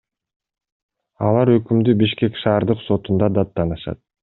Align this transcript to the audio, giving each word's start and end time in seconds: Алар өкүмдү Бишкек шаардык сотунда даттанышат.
Алар 1.25 1.51
өкүмдү 1.57 1.95
Бишкек 2.01 2.41
шаардык 2.47 2.83
сотунда 2.89 3.31
даттанышат. 3.39 4.05